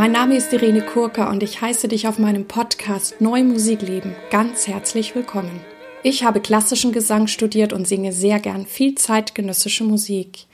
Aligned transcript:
Mein 0.00 0.12
Name 0.12 0.34
ist 0.34 0.50
Irene 0.54 0.80
Kurka 0.80 1.28
und 1.28 1.42
ich 1.42 1.60
heiße 1.60 1.86
dich 1.86 2.08
auf 2.08 2.18
meinem 2.18 2.48
Podcast 2.48 3.20
Neu 3.20 3.44
Musikleben 3.44 4.16
ganz 4.30 4.66
herzlich 4.66 5.14
willkommen. 5.14 5.60
Ich 6.02 6.24
habe 6.24 6.40
klassischen 6.40 6.92
Gesang 6.92 7.26
studiert 7.26 7.74
und 7.74 7.86
singe 7.86 8.14
sehr 8.14 8.40
gern 8.40 8.64
viel 8.64 8.94
zeitgenössische 8.94 9.84
Musik. 9.84 10.46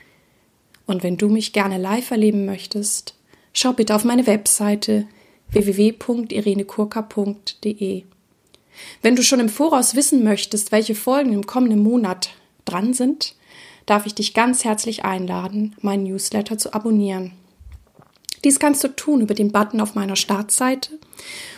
Und 0.84 1.05
wenn 1.05 1.16
du 1.16 1.29
mich 1.29 1.52
gerne 1.52 1.79
live 1.79 2.11
erleben 2.11 2.45
möchtest, 2.45 3.14
schau 3.52 3.73
bitte 3.73 3.95
auf 3.95 4.02
meine 4.02 4.27
Webseite 4.27 5.06
www.irenekurka.de. 5.52 8.02
Wenn 9.01 9.15
du 9.15 9.23
schon 9.23 9.38
im 9.38 9.48
Voraus 9.48 9.95
wissen 9.95 10.24
möchtest, 10.24 10.73
welche 10.73 10.97
Folgen 10.97 11.33
im 11.33 11.47
kommenden 11.47 11.84
Monat 11.84 12.30
dran 12.65 12.95
sind, 12.95 13.37
darf 13.87 14.06
ich 14.06 14.16
dich 14.16 14.34
ganz 14.34 14.65
herzlich 14.65 15.05
einladen, 15.05 15.77
meinen 15.80 16.02
Newsletter 16.02 16.59
zu 16.59 16.74
abonnieren. 16.74 17.30
Dies 18.46 18.60
kannst 18.60 18.84
du 18.84 18.95
tun 18.95 19.23
über 19.23 19.34
den 19.34 19.50
Button 19.50 19.80
auf 19.80 19.96
meiner 19.96 20.14
Startseite 20.14 21.00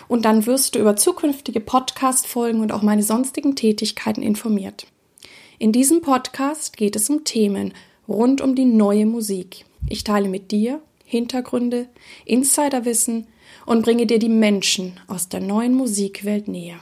und 0.08 0.24
dann 0.24 0.46
wirst 0.46 0.74
du 0.74 0.78
über 0.78 0.96
zukünftige 0.96 1.60
Podcast-Folgen 1.60 2.60
und 2.60 2.72
auch 2.72 2.80
meine 2.80 3.02
sonstigen 3.02 3.56
Tätigkeiten 3.56 4.22
informiert. 4.22 4.86
In 5.58 5.70
diesem 5.70 6.00
Podcast 6.00 6.78
geht 6.78 6.96
es 6.96 7.10
um 7.10 7.24
Themen 7.24 7.74
rund 8.08 8.40
um 8.40 8.54
die 8.54 8.64
neue 8.64 9.04
Musik. 9.04 9.66
Ich 9.90 10.02
teile 10.02 10.30
mit 10.30 10.50
dir 10.50 10.80
Hintergründe, 11.04 11.88
Insiderwissen 12.24 13.26
und 13.66 13.82
bringe 13.82 14.06
dir 14.06 14.18
die 14.18 14.30
Menschen 14.30 14.98
aus 15.08 15.28
der 15.28 15.40
neuen 15.40 15.74
Musikwelt 15.74 16.48
näher. 16.48 16.80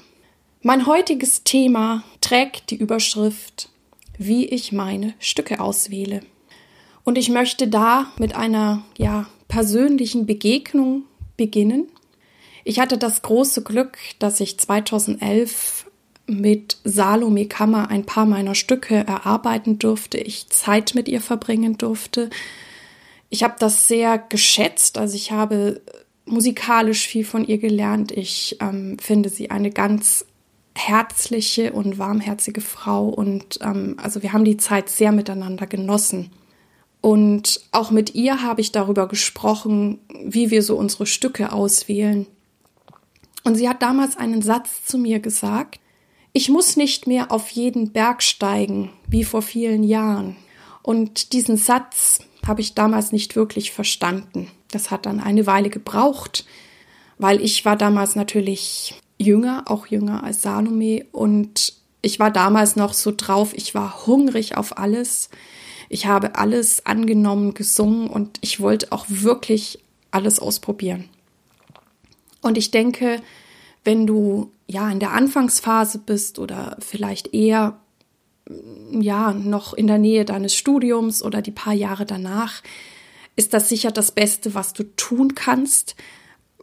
Mein 0.62 0.86
heutiges 0.86 1.42
Thema 1.42 2.04
trägt 2.20 2.70
die 2.70 2.76
Überschrift 2.76 3.70
Wie 4.18 4.46
ich 4.46 4.70
meine 4.70 5.14
Stücke 5.18 5.58
auswähle. 5.58 6.20
Und 7.02 7.18
ich 7.18 7.28
möchte 7.28 7.66
da 7.66 8.12
mit 8.18 8.36
einer 8.36 8.84
ja 8.98 9.26
persönlichen 9.48 10.26
Begegnung 10.26 11.04
beginnen. 11.36 11.88
Ich 12.64 12.80
hatte 12.80 12.98
das 12.98 13.22
große 13.22 13.62
Glück, 13.62 13.96
dass 14.18 14.40
ich 14.40 14.58
2011 14.58 15.86
mit 16.26 16.78
Salome 16.84 17.46
Kammer 17.46 17.88
ein 17.88 18.04
paar 18.04 18.26
meiner 18.26 18.54
Stücke 18.54 18.96
erarbeiten 18.96 19.78
durfte, 19.78 20.18
ich 20.18 20.48
Zeit 20.48 20.94
mit 20.94 21.08
ihr 21.08 21.20
verbringen 21.20 21.78
durfte. 21.78 22.30
Ich 23.30 23.42
habe 23.42 23.54
das 23.58 23.86
sehr 23.88 24.18
geschätzt, 24.18 24.98
also 24.98 25.14
ich 25.14 25.30
habe 25.30 25.80
musikalisch 26.24 27.06
viel 27.06 27.24
von 27.24 27.44
ihr 27.44 27.58
gelernt. 27.58 28.10
Ich 28.10 28.56
ähm, 28.60 28.98
finde 28.98 29.28
sie 29.28 29.50
eine 29.50 29.70
ganz 29.70 30.26
herzliche 30.74 31.72
und 31.72 31.98
warmherzige 31.98 32.60
Frau 32.60 33.08
und 33.08 33.60
ähm, 33.62 33.96
also 34.02 34.22
wir 34.22 34.32
haben 34.32 34.44
die 34.44 34.56
Zeit 34.56 34.88
sehr 34.88 35.12
miteinander 35.12 35.66
genossen. 35.66 36.30
Und 37.06 37.60
auch 37.70 37.92
mit 37.92 38.16
ihr 38.16 38.42
habe 38.42 38.60
ich 38.60 38.72
darüber 38.72 39.06
gesprochen, 39.06 40.00
wie 40.24 40.50
wir 40.50 40.64
so 40.64 40.74
unsere 40.74 41.06
Stücke 41.06 41.52
auswählen. 41.52 42.26
Und 43.44 43.54
sie 43.54 43.68
hat 43.68 43.80
damals 43.80 44.16
einen 44.16 44.42
Satz 44.42 44.84
zu 44.84 44.98
mir 44.98 45.20
gesagt, 45.20 45.78
ich 46.32 46.48
muss 46.48 46.76
nicht 46.76 47.06
mehr 47.06 47.30
auf 47.30 47.50
jeden 47.50 47.92
Berg 47.92 48.24
steigen, 48.24 48.90
wie 49.06 49.22
vor 49.22 49.42
vielen 49.42 49.84
Jahren. 49.84 50.34
Und 50.82 51.32
diesen 51.32 51.56
Satz 51.56 52.18
habe 52.44 52.60
ich 52.60 52.74
damals 52.74 53.12
nicht 53.12 53.36
wirklich 53.36 53.70
verstanden. 53.70 54.50
Das 54.72 54.90
hat 54.90 55.06
dann 55.06 55.20
eine 55.20 55.46
Weile 55.46 55.70
gebraucht, 55.70 56.44
weil 57.18 57.40
ich 57.40 57.64
war 57.64 57.76
damals 57.76 58.16
natürlich 58.16 59.00
jünger, 59.16 59.62
auch 59.66 59.86
jünger 59.86 60.24
als 60.24 60.42
Salome 60.42 61.04
und 61.12 61.74
ich 62.02 62.18
war 62.18 62.32
damals 62.32 62.74
noch 62.74 62.94
so 62.94 63.12
drauf, 63.16 63.52
ich 63.54 63.76
war 63.76 64.06
hungrig 64.08 64.56
auf 64.56 64.76
alles. 64.76 65.30
Ich 65.88 66.06
habe 66.06 66.36
alles 66.36 66.84
angenommen, 66.84 67.54
gesungen 67.54 68.08
und 68.08 68.38
ich 68.40 68.60
wollte 68.60 68.92
auch 68.92 69.06
wirklich 69.08 69.78
alles 70.10 70.38
ausprobieren. 70.38 71.08
Und 72.42 72.58
ich 72.58 72.70
denke, 72.70 73.20
wenn 73.84 74.06
du 74.06 74.50
ja 74.66 74.90
in 74.90 75.00
der 75.00 75.12
Anfangsphase 75.12 75.98
bist 75.98 76.38
oder 76.38 76.76
vielleicht 76.80 77.34
eher 77.34 77.78
ja 78.92 79.32
noch 79.32 79.74
in 79.74 79.86
der 79.86 79.98
Nähe 79.98 80.24
deines 80.24 80.54
Studiums 80.54 81.22
oder 81.22 81.42
die 81.42 81.50
paar 81.50 81.72
Jahre 81.72 82.06
danach, 82.06 82.62
ist 83.34 83.52
das 83.54 83.68
sicher 83.68 83.90
das 83.90 84.12
Beste, 84.12 84.54
was 84.54 84.72
du 84.72 84.84
tun 84.96 85.34
kannst, 85.34 85.94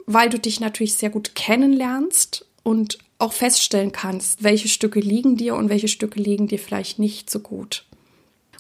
weil 0.06 0.30
du 0.30 0.40
dich 0.40 0.60
natürlich 0.60 0.96
sehr 0.96 1.10
gut 1.10 1.36
kennenlernst 1.36 2.46
und 2.64 2.98
auch 3.20 3.34
feststellen 3.34 3.92
kannst, 3.92 4.44
welche 4.44 4.68
Stücke 4.68 5.00
liegen 5.00 5.38
dir 5.38 5.56
und 5.56 5.70
welche 5.70 5.88
Stücke 5.88 6.20
liegen 6.20 6.48
dir 6.48 6.60
vielleicht 6.60 7.00
nicht 7.00 7.30
so 7.30 7.40
gut. 7.40 7.86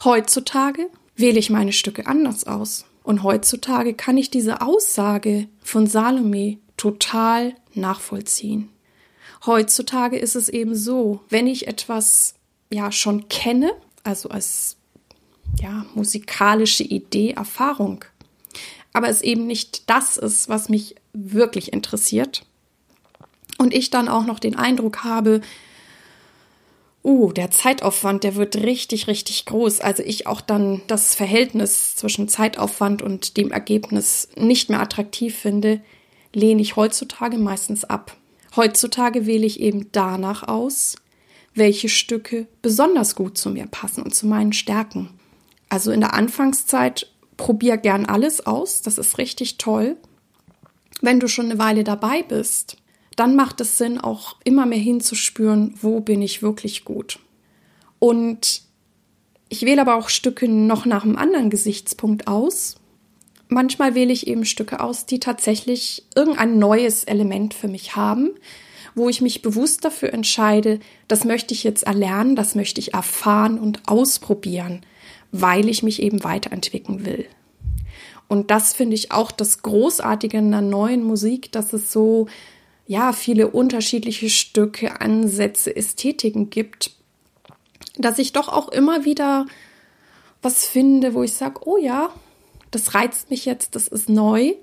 Heutzutage 0.03 0.90
wähle 1.16 1.40
ich 1.40 1.50
meine 1.50 1.72
Stücke 1.72 2.08
anders 2.08 2.46
aus. 2.46 2.86
Und 3.03 3.24
heutzutage 3.24 3.94
kann 3.94 4.18
ich 4.18 4.30
diese 4.30 4.62
Aussage 4.62 5.47
von 5.62 5.88
Salome 5.88 6.58
total 6.78 7.56
nachvollziehen. 7.74 8.69
Heutzutage 9.46 10.18
ist 10.18 10.36
es 10.36 10.47
eben 10.47 10.74
so, 10.75 11.22
wenn 11.30 11.47
ich 11.47 11.68
etwas 11.68 12.36
ja 12.72 12.92
schon 12.92 13.28
kenne, 13.28 13.74
also 14.03 14.30
als 14.30 14.78
ja 15.62 15.86
musikalische 15.96 16.84
Idee, 16.84 17.31
Erfahrung, 17.31 18.06
aber 18.94 19.09
es 19.09 19.22
eben 19.22 19.47
nicht 19.47 19.90
das 19.90 20.18
ist, 20.18 20.47
was 20.47 20.69
mich 20.69 20.96
wirklich 21.13 21.74
interessiert 21.74 22.46
und 23.58 23.74
ich 23.74 23.90
dann 23.90 24.08
auch 24.08 24.25
noch 24.25 24.40
den 24.40 24.56
Eindruck 24.56 25.03
habe, 25.03 25.42
uh, 27.03 27.31
der 27.31 27.52
Zeitaufwand, 27.52 28.24
der 28.24 28.36
wird 28.36 28.58
richtig, 28.58 29.08
richtig 29.08 29.46
groß. 29.46 29.81
Also 29.81 30.03
ich 30.03 30.28
auch 30.28 30.41
dann 30.41 30.81
das 30.88 31.16
Verhältnis 31.16 31.96
zwischen 31.96 32.28
Zeitaufwand 32.28 33.02
und 33.02 33.38
dem 33.38 33.52
Ergebnis 33.52 34.30
nicht 34.36 34.69
mehr 34.69 34.80
attraktiv 34.80 35.36
finde, 35.36 35.81
lehne 36.34 36.62
ich 36.62 36.75
heutzutage 36.75 37.38
meistens 37.38 37.84
ab. 37.84 38.16
Heutzutage 38.56 39.25
wähle 39.25 39.46
ich 39.46 39.59
eben 39.59 39.90
danach 39.92 40.44
aus, 40.47 40.96
welche 41.56 41.90
Stücke 41.90 42.47
besonders 42.62 43.16
gut 43.16 43.38
zu 43.38 43.50
mir 43.50 43.68
passen 43.68 44.03
und 44.03 44.16
zu 44.16 44.28
meinen 44.28 44.53
Stärken. 44.53 45.09
Also 45.69 45.92
in 45.92 46.02
der 46.02 46.13
Anfangszeit 46.13 47.12
probier 47.38 47.78
gern 47.78 48.06
alles 48.06 48.46
aus, 48.46 48.81
das 48.81 48.97
ist 48.97 49.18
richtig 49.18 49.58
toll. 49.58 49.97
Wenn 51.02 51.19
du 51.19 51.28
schon 51.28 51.46
eine 51.46 51.59
Weile 51.59 51.84
dabei 51.84 52.24
bist, 52.24 52.78
dann 53.16 53.35
macht 53.35 53.62
es 53.62 53.78
Sinn, 53.78 54.00
auch 54.00 54.35
immer 54.44 54.66
mehr 54.66 54.79
hinzuspüren, 54.79 55.75
wo 55.81 56.00
bin 56.00 56.22
ich 56.22 56.41
wirklich 56.41 56.85
gut. 56.85 57.19
Und 58.00 58.62
ich 59.50 59.62
wähle 59.62 59.81
aber 59.81 59.96
auch 59.96 60.09
Stücke 60.09 60.47
noch 60.47 60.85
nach 60.85 61.03
einem 61.03 61.16
anderen 61.16 61.50
Gesichtspunkt 61.50 62.28
aus. 62.28 62.75
Manchmal 63.50 63.94
wähle 63.94 64.12
ich 64.12 64.28
eben 64.28 64.46
Stücke 64.46 64.79
aus, 64.79 65.06
die 65.06 65.19
tatsächlich 65.19 66.06
irgendein 66.16 66.57
neues 66.57 67.03
Element 67.03 67.53
für 67.53 67.68
mich 67.68 67.96
haben, 67.96 68.31
wo 68.96 69.09
ich 69.09 69.22
mich 69.22 69.41
bewusst 69.41 69.85
dafür 69.85 70.12
entscheide, 70.13 70.80
das 71.07 71.24
möchte 71.24 71.53
ich 71.53 71.63
jetzt 71.63 71.84
erlernen, 71.84 72.35
das 72.35 72.56
möchte 72.56 72.80
ich 72.80 72.94
erfahren 72.94 73.59
und 73.59 73.88
ausprobieren, 73.88 74.81
weil 75.31 75.69
ich 75.69 75.84
mich 75.84 76.01
eben 76.01 76.24
weiterentwickeln 76.24 77.06
will. 77.06 77.25
Und 78.28 78.50
das 78.50 78.74
finde 78.74 78.95
ich 78.95 79.12
auch 79.12 79.31
das 79.31 79.62
Großartige 79.62 80.38
in 80.38 80.51
der 80.51 80.62
neuen 80.62 81.03
Musik, 81.03 81.51
dass 81.51 81.74
es 81.74 81.91
so 81.91 82.28
ja, 82.86 83.14
viele 83.14 83.48
unterschiedliche 83.50 84.30
Stücke, 84.30 85.02
Ansätze, 85.02 85.76
Ästhetiken 85.76 86.50
gibt, 86.50 86.92
dass 87.98 88.20
ich 88.20 88.34
doch 88.34 88.50
auch 88.50 88.70
immer 88.70 89.06
wieder 89.06 89.46
was 90.42 90.66
finde, 90.66 91.14
wo 91.14 91.24
ich 91.24 91.34
sage, 91.34 91.62
oh 91.66 91.78
ja, 91.78 92.10
das 92.72 92.94
reizt 92.94 93.30
mich 93.30 93.46
jetzt, 93.46 93.76
das 93.76 93.88
ist 93.88 94.10
neu. 94.10 94.54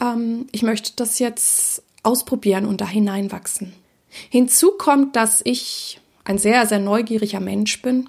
Ähm, 0.00 0.46
ich 0.52 0.62
möchte 0.62 0.92
das 0.96 1.18
jetzt 1.18 1.82
ausprobieren 2.02 2.66
und 2.66 2.80
da 2.80 2.86
hineinwachsen. 2.86 3.72
Hinzu 4.28 4.72
kommt, 4.72 5.16
dass 5.16 5.40
ich 5.44 6.00
ein 6.24 6.38
sehr, 6.38 6.66
sehr 6.66 6.78
neugieriger 6.78 7.40
Mensch 7.40 7.82
bin 7.82 8.08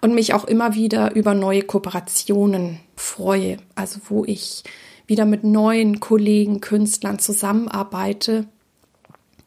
und 0.00 0.14
mich 0.14 0.34
auch 0.34 0.44
immer 0.44 0.74
wieder 0.74 1.14
über 1.14 1.34
neue 1.34 1.62
Kooperationen 1.62 2.80
freue. 2.96 3.58
Also 3.74 4.00
wo 4.08 4.24
ich 4.24 4.64
wieder 5.10 5.26
mit 5.26 5.42
neuen 5.42 5.98
Kollegen, 5.98 6.60
Künstlern 6.60 7.18
zusammenarbeite 7.18 8.46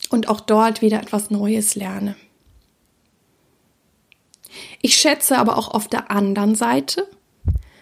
und 0.09 0.27
auch 0.27 0.41
dort 0.41 0.81
wieder 0.81 1.01
etwas 1.01 1.31
Neues 1.31 1.75
lerne. 1.75 2.17
Ich 4.81 4.97
schätze 4.97 5.37
aber 5.37 5.57
auch 5.57 5.69
auf 5.69 5.87
der 5.87 6.11
anderen 6.11 6.53
Seite 6.53 7.07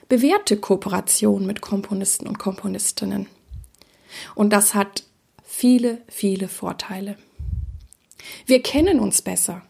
bewährte 0.07 0.57
Kooperation 0.57 1.47
mit 1.47 1.61
Komponisten 1.61 2.27
und 2.27 2.37
Komponistinnen. 2.37 3.25
Und 4.35 4.53
das 4.53 4.75
hat 4.75 5.03
viele, 5.43 6.01
viele 6.07 6.49
Vorteile. 6.49 7.17
Wir 8.45 8.61
kennen 8.61 8.99
uns 8.99 9.23
besser. 9.23 9.63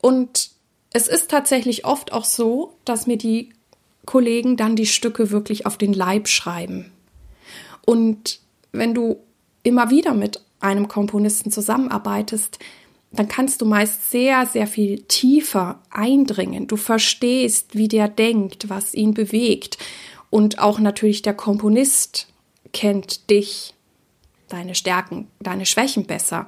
Und 0.00 0.50
es 0.92 1.08
ist 1.08 1.28
tatsächlich 1.30 1.84
oft 1.84 2.12
auch 2.12 2.24
so, 2.24 2.78
dass 2.84 3.08
mir 3.08 3.18
die 3.18 3.52
Kollegen 4.04 4.56
dann 4.56 4.76
die 4.76 4.86
Stücke 4.86 5.32
wirklich 5.32 5.66
auf 5.66 5.76
den 5.76 5.92
Leib 5.92 6.28
schreiben. 6.28 6.92
Und 7.86 8.40
wenn 8.72 8.92
du 8.92 9.16
immer 9.62 9.88
wieder 9.88 10.12
mit 10.12 10.42
einem 10.60 10.88
Komponisten 10.88 11.50
zusammenarbeitest, 11.50 12.58
dann 13.12 13.28
kannst 13.28 13.62
du 13.62 13.66
meist 13.66 14.10
sehr, 14.10 14.44
sehr 14.44 14.66
viel 14.66 15.02
tiefer 15.02 15.80
eindringen. 15.90 16.66
Du 16.66 16.76
verstehst, 16.76 17.74
wie 17.74 17.88
der 17.88 18.08
denkt, 18.08 18.68
was 18.68 18.92
ihn 18.92 19.14
bewegt. 19.14 19.78
Und 20.28 20.58
auch 20.58 20.78
natürlich 20.78 21.22
der 21.22 21.34
Komponist 21.34 22.28
kennt 22.72 23.30
dich, 23.30 23.72
deine 24.48 24.74
Stärken, 24.74 25.28
deine 25.40 25.64
Schwächen 25.64 26.06
besser. 26.06 26.46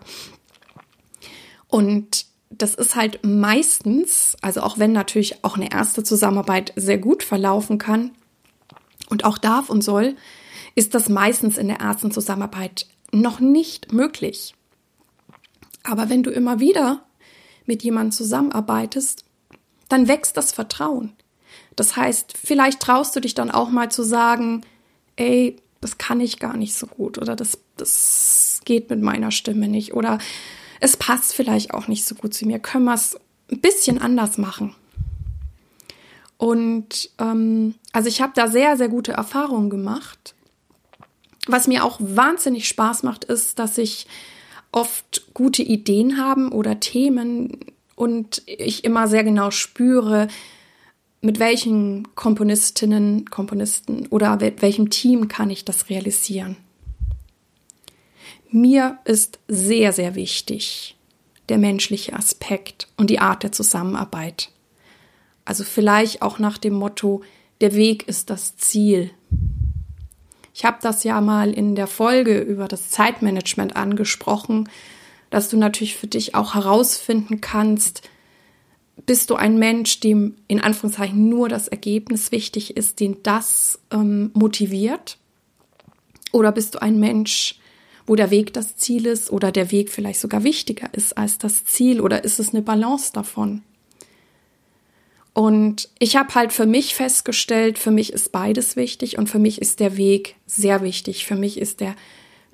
Und 1.69 2.26
das 2.50 2.75
ist 2.75 2.96
halt 2.96 3.20
meistens, 3.25 4.37
also 4.40 4.62
auch 4.62 4.79
wenn 4.79 4.93
natürlich 4.93 5.44
auch 5.44 5.56
eine 5.56 5.70
erste 5.70 6.02
Zusammenarbeit 6.02 6.73
sehr 6.76 6.99
gut 6.99 7.23
verlaufen 7.23 7.79
kann 7.79 8.11
und 9.11 9.25
auch 9.25 9.38
darf 9.38 9.70
und 9.70 9.82
soll, 9.82 10.17
ist 10.78 10.94
das 10.94 11.08
meistens 11.08 11.58
in 11.58 11.66
der 11.66 11.78
ersten 11.80 12.12
Zusammenarbeit 12.12 12.86
noch 13.10 13.40
nicht 13.40 13.92
möglich. 13.92 14.54
Aber 15.82 16.08
wenn 16.08 16.22
du 16.22 16.30
immer 16.30 16.60
wieder 16.60 17.02
mit 17.66 17.82
jemandem 17.82 18.12
zusammenarbeitest, 18.12 19.25
dann 19.88 20.06
wächst 20.06 20.36
das 20.36 20.52
Vertrauen. 20.52 21.14
Das 21.75 21.96
heißt, 21.96 22.38
vielleicht 22.38 22.78
traust 22.78 23.16
du 23.16 23.20
dich 23.20 23.34
dann 23.34 23.50
auch 23.50 23.70
mal 23.70 23.90
zu 23.90 24.04
sagen, 24.04 24.60
ey, 25.16 25.56
das 25.80 25.98
kann 25.98 26.20
ich 26.20 26.38
gar 26.38 26.56
nicht 26.56 26.76
so 26.76 26.86
gut 26.86 27.19
oder 27.19 27.34
das, 27.34 27.58
das 27.76 28.60
geht 28.64 28.88
mit 28.88 29.02
meiner 29.02 29.32
Stimme 29.32 29.66
nicht 29.66 29.94
oder 29.94 30.20
es 30.78 30.96
passt 30.96 31.34
vielleicht 31.34 31.75
auch 31.75 31.88
nicht 31.88 32.04
so 32.04 32.14
gut 32.14 32.34
zu 32.34 32.46
mir. 32.46 32.60
Können 32.60 32.84
wir 32.84 32.94
es 32.94 33.19
ein 33.50 33.60
bisschen 33.60 34.00
anders 34.00 34.38
machen? 34.38 34.76
Und 36.36 37.10
ähm, 37.19 37.75
also 37.92 38.08
ich 38.08 38.22
habe 38.22 38.34
da 38.36 38.46
sehr, 38.46 38.76
sehr 38.76 38.88
gute 38.88 39.10
Erfahrungen 39.10 39.70
gemacht. 39.70 40.36
Was 41.48 41.66
mir 41.66 41.84
auch 41.84 41.98
wahnsinnig 42.00 42.68
Spaß 42.68 43.02
macht, 43.02 43.24
ist, 43.24 43.58
dass 43.58 43.78
ich 43.78 44.06
oft 44.70 45.32
gute 45.34 45.62
Ideen 45.62 46.18
haben 46.18 46.52
oder 46.52 46.78
Themen 46.78 47.58
und 47.96 48.42
ich 48.46 48.84
immer 48.84 49.08
sehr 49.08 49.24
genau 49.24 49.50
spüre, 49.50 50.28
mit 51.20 51.40
welchen 51.40 52.14
Komponistinnen, 52.14 53.24
Komponisten 53.24 54.06
oder 54.08 54.36
mit 54.36 54.62
welchem 54.62 54.90
Team 54.90 55.28
kann 55.28 55.50
ich 55.50 55.64
das 55.64 55.88
realisieren. 55.88 56.56
Mir 58.50 58.98
ist 59.04 59.40
sehr, 59.48 59.92
sehr 59.92 60.14
wichtig 60.14 60.96
der 61.48 61.58
menschliche 61.58 62.12
Aspekt 62.12 62.88
und 62.96 63.10
die 63.10 63.18
Art 63.18 63.42
der 63.42 63.52
Zusammenarbeit. 63.52 64.50
Also 65.44 65.64
vielleicht 65.64 66.22
auch 66.22 66.38
nach 66.38 66.58
dem 66.58 66.74
Motto, 66.74 67.22
der 67.60 67.74
Weg 67.74 68.06
ist 68.06 68.30
das 68.30 68.56
Ziel. 68.56 69.10
Ich 70.58 70.64
habe 70.64 70.78
das 70.82 71.05
ja 71.05 71.20
mal 71.20 71.52
in 71.52 71.76
der 71.76 71.87
Folge 71.87 72.40
über 72.40 72.66
das 72.66 72.90
Zeitmanagement 72.90 73.76
angesprochen, 73.76 74.69
dass 75.31 75.49
du 75.49 75.56
natürlich 75.56 75.94
für 75.94 76.08
dich 76.08 76.34
auch 76.34 76.56
herausfinden 76.56 77.40
kannst, 77.40 78.02
bist 79.06 79.31
du 79.31 79.37
ein 79.37 79.60
Mensch, 79.60 80.00
dem 80.00 80.34
in 80.49 80.60
Anführungszeichen 80.60 81.28
nur 81.28 81.49
das 81.49 81.69
Ergebnis 81.69 82.32
wichtig 82.32 82.76
ist, 82.76 82.99
den 82.99 83.22
das 83.22 83.78
ähm, 83.93 84.32
motiviert? 84.34 85.19
Oder 86.32 86.50
bist 86.50 86.75
du 86.75 86.82
ein 86.82 86.99
Mensch, 86.99 87.61
wo 88.04 88.16
der 88.16 88.32
Weg 88.32 88.52
das 88.52 88.76
Ziel 88.76 89.06
ist 89.06 89.31
oder 89.31 89.52
der 89.52 89.70
Weg 89.70 89.90
vielleicht 89.90 90.19
sogar 90.19 90.43
wichtiger 90.43 90.93
ist 90.93 91.16
als 91.16 91.38
das 91.38 91.66
Ziel? 91.66 92.00
Oder 92.00 92.25
ist 92.25 92.40
es 92.40 92.50
eine 92.50 92.62
Balance 92.62 93.12
davon? 93.12 93.62
Und 95.38 95.88
ich 96.00 96.17
habe 96.17 96.35
halt 96.35 96.52
für 96.52 96.67
mich 96.67 96.96
festgestellt, 96.96 97.79
für 97.79 97.93
mich 97.93 98.12
ist 98.12 98.32
beides 98.32 98.75
wichtig 98.75 99.19
und 99.19 99.29
für 99.29 99.38
mich 99.38 99.62
ist 99.62 99.79
der 99.79 99.96
Weg 99.96 100.35
sehr 100.46 100.82
wichtig. 100.82 101.26
Für 101.26 101.37
mich 101.37 101.61
ist 101.61 101.79
der 101.79 101.94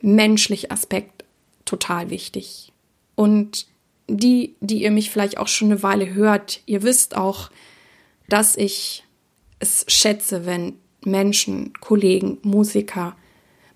menschliche 0.03 0.71
Aspekt 0.71 1.25
total 1.65 2.11
wichtig. 2.11 2.75
Und 3.15 3.69
die, 4.07 4.55
die 4.61 4.83
ihr 4.83 4.91
mich 4.91 5.11
vielleicht 5.11 5.39
auch 5.39 5.49
schon 5.49 5.73
eine 5.73 5.83
Weile 5.83 6.13
hört, 6.13 6.61
ihr 6.67 6.83
wisst 6.83 7.17
auch, 7.17 7.51
dass 8.29 8.55
ich 8.55 9.05
es 9.61 9.87
schätze, 9.89 10.45
wenn 10.45 10.75
Menschen, 11.07 11.73
Kollegen, 11.81 12.37
Musiker 12.43 13.17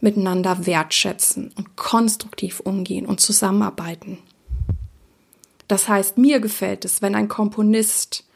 miteinander 0.02 0.66
wertschätzen 0.66 1.50
und 1.56 1.76
konstruktiv 1.76 2.60
umgehen 2.60 3.06
und 3.06 3.20
zusammenarbeiten. 3.20 4.18
Das 5.66 5.88
heißt, 5.88 6.18
mir 6.18 6.40
gefällt 6.40 6.84
es, 6.84 7.00
wenn 7.00 7.14
ein 7.14 7.28
Komponist 7.28 8.27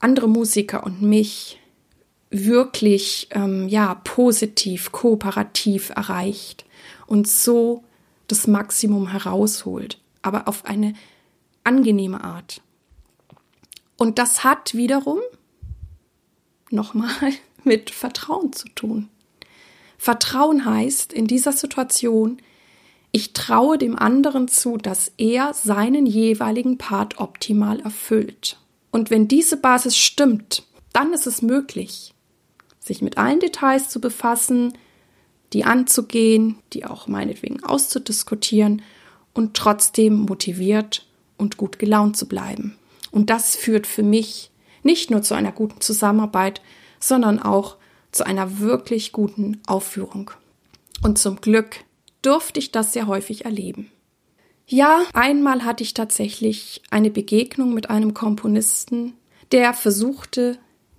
andere 0.00 0.28
Musiker 0.28 0.84
und 0.84 1.02
mich 1.02 1.60
wirklich 2.30 3.28
ähm, 3.30 3.68
ja 3.68 3.94
positiv, 4.04 4.92
kooperativ 4.92 5.90
erreicht 5.90 6.64
und 7.06 7.28
so 7.28 7.84
das 8.26 8.46
Maximum 8.46 9.08
herausholt 9.08 9.98
aber 10.24 10.48
auf 10.48 10.64
eine 10.64 10.94
angenehme 11.62 12.24
Art. 12.24 12.62
Und 13.96 14.18
das 14.18 14.42
hat 14.42 14.74
wiederum 14.74 15.20
nochmal 16.70 17.32
mit 17.64 17.90
Vertrauen 17.90 18.52
zu 18.52 18.68
tun. 18.70 19.08
Vertrauen 19.98 20.64
heißt 20.64 21.12
in 21.12 21.26
dieser 21.26 21.52
Situation, 21.52 22.38
ich 23.12 23.32
traue 23.32 23.78
dem 23.78 23.96
anderen 23.96 24.48
zu, 24.48 24.76
dass 24.76 25.12
er 25.18 25.54
seinen 25.54 26.04
jeweiligen 26.04 26.78
Part 26.78 27.18
optimal 27.20 27.80
erfüllt. 27.80 28.58
Und 28.94 29.10
wenn 29.10 29.26
diese 29.26 29.56
Basis 29.56 29.96
stimmt, 29.96 30.62
dann 30.92 31.12
ist 31.12 31.26
es 31.26 31.42
möglich, 31.42 32.14
sich 32.78 33.02
mit 33.02 33.18
allen 33.18 33.40
Details 33.40 33.88
zu 33.88 34.00
befassen, 34.00 34.78
die 35.52 35.64
anzugehen, 35.64 36.60
die 36.72 36.84
auch 36.84 37.08
meinetwegen 37.08 37.64
auszudiskutieren 37.64 38.82
und 39.32 39.54
trotzdem 39.56 40.20
motiviert 40.20 41.08
und 41.36 41.56
gut 41.56 41.80
gelaunt 41.80 42.16
zu 42.16 42.28
bleiben. 42.28 42.78
Und 43.10 43.30
das 43.30 43.56
führt 43.56 43.88
für 43.88 44.04
mich 44.04 44.52
nicht 44.84 45.10
nur 45.10 45.22
zu 45.22 45.34
einer 45.34 45.50
guten 45.50 45.80
Zusammenarbeit, 45.80 46.60
sondern 47.00 47.40
auch 47.40 47.78
zu 48.12 48.24
einer 48.24 48.60
wirklich 48.60 49.10
guten 49.10 49.60
Aufführung. 49.66 50.30
Und 51.02 51.18
zum 51.18 51.40
Glück 51.40 51.78
durfte 52.22 52.60
ich 52.60 52.70
das 52.70 52.92
sehr 52.92 53.08
häufig 53.08 53.44
erleben. 53.44 53.90
Ja, 54.66 55.04
einmal 55.12 55.64
hatte 55.64 55.82
ich 55.82 55.94
tatsächlich 55.94 56.82
eine 56.90 57.10
Begegnung 57.10 57.74
mit 57.74 57.90
einem 57.90 58.14
Komponisten, 58.14 59.14
der 59.52 59.74
versuchte, 59.74 60.58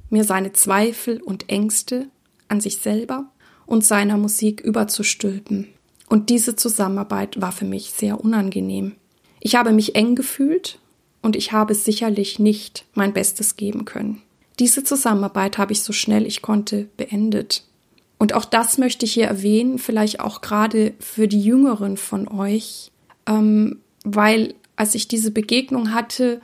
mir 0.10 0.24
seine 0.24 0.54
Zweifel 0.54 1.22
und 1.22 1.50
Ängste 1.50 2.08
an 2.48 2.62
sich 2.62 2.78
selber 2.78 3.26
und 3.66 3.84
seiner 3.84 4.18
Musik 4.18 4.62
überzustülpen. 4.62 5.68
Und 6.08 6.30
diese 6.30 6.56
Zusammenarbeit 6.56 7.42
war 7.42 7.52
für 7.52 7.66
mich 7.66 7.92
sehr 7.92 8.24
unangenehm. 8.24 8.96
Ich 9.40 9.56
habe 9.56 9.72
mich 9.72 9.96
eng 9.96 10.16
gefühlt 10.16 10.80
und 11.22 11.36
ich 11.36 11.52
habe 11.52 11.74
sicherlich 11.74 12.38
nicht 12.38 12.86
mein 12.94 13.14
Bestes 13.14 13.58
geben 13.58 13.86
können. 13.86 14.22
Diese 14.60 14.84
Zusammenarbeit 14.84 15.58
habe 15.58 15.74
ich 15.74 15.82
so 15.82 15.92
schnell 15.92 16.26
ich 16.28 16.42
konnte 16.42 16.88
beendet. 16.98 17.64
Und 18.18 18.34
auch 18.34 18.46
das 18.46 18.78
möchte 18.78 19.06
ich 19.06 19.14
hier 19.14 19.26
erwähnen, 19.28 19.80
vielleicht 19.80 20.20
auch 20.20 20.42
gerade 20.42 20.94
für 21.00 21.28
die 21.28 21.42
Jüngeren 21.42 21.98
von 21.98 22.28
euch, 22.28 22.92
ähm, 23.28 23.82
weil 24.04 24.56
als 24.76 24.96
ich 24.96 25.08
diese 25.08 25.32
Begegnung 25.32 25.94
hatte, 25.94 26.42